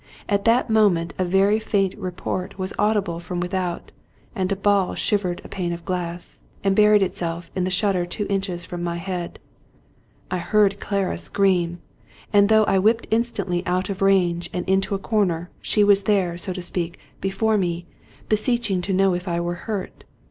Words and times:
At 0.27 0.45
that 0.45 0.67
moment 0.67 1.13
a 1.19 1.23
very 1.23 1.59
faint 1.59 1.93
report 1.95 2.57
was 2.57 2.73
audible 2.79 3.19
from 3.19 3.39
without, 3.39 3.91
and 4.35 4.51
a 4.51 4.55
ball 4.55 4.95
shivered 4.95 5.43
a 5.43 5.47
pane 5.47 5.71
of 5.73 5.85
glass, 5.85 6.39
and 6.63 6.75
buried 6.75 7.03
itself 7.03 7.51
in 7.55 7.65
the 7.65 7.69
shutter 7.69 8.07
two 8.07 8.25
inches 8.27 8.65
from 8.65 8.81
my 8.83 8.95
head. 8.95 9.37
I 10.31 10.39
heard 10.39 10.79
Clara 10.79 11.19
scream; 11.19 11.81
and 12.33 12.49
though 12.49 12.63
I 12.63 12.79
whipped 12.79 13.05
instantly 13.11 13.63
out 13.67 13.91
of 13.91 14.01
range 14.01 14.49
and 14.51 14.67
into 14.67 14.95
a 14.95 14.97
corner, 14.97 15.51
she 15.61 15.83
was 15.83 16.01
there, 16.01 16.35
so 16.35 16.51
to 16.51 16.63
speak, 16.63 16.97
before 17.21 17.55
me, 17.59 17.85
beseeching 18.27 18.81
to 18.81 18.93
know 18.93 19.13
if 19.13 19.27
I 19.27 19.39
were 19.39 19.53
hurt. 19.69 20.03